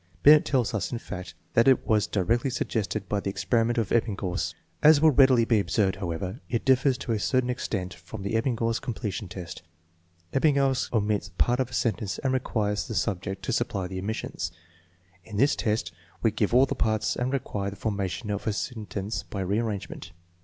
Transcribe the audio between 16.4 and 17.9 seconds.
all the parts and require the